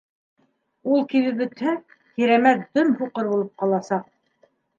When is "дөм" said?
2.79-2.91